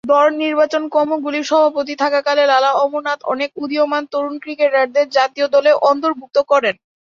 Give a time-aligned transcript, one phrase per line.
[0.11, 6.75] দল নির্বাচকমণ্ডলীর সভাপতি থাকাকালে লালা অমরনাথ অনেক উদীয়মান তরুণ ক্রিকেটারদের জাতীয় দলে অন্তর্ভুক্ত করেন।